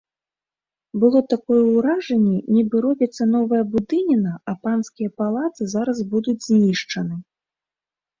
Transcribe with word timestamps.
Было 1.01 1.19
такое 1.33 1.57
ўражанне, 1.73 2.37
нібы 2.55 2.77
робіцца 2.85 3.23
новая 3.35 3.59
будыніна, 3.75 4.31
а 4.53 4.55
панскія 4.63 5.09
палацы 5.23 5.63
зараз 5.75 5.97
будуць 6.15 6.43
знішчаны. 6.49 7.15